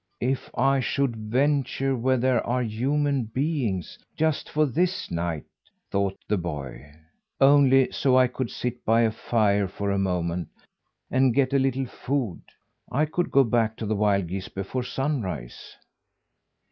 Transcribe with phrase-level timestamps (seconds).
[0.19, 5.45] "If I should venture where there are human beings, just for this night?"
[5.91, 6.91] thought the boy.
[7.39, 10.47] "Only so I could sit by a fire for a moment,
[11.11, 12.41] and get a little food.
[12.91, 15.77] I could go back to the wild geese before sunrise."